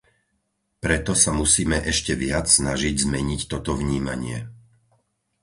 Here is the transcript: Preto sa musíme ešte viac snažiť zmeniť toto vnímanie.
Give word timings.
Preto 0.83 1.11
sa 1.23 1.29
musíme 1.41 1.77
ešte 1.91 2.13
viac 2.25 2.45
snažiť 2.57 2.95
zmeniť 3.05 3.41
toto 3.51 3.71
vnímanie. 3.81 4.37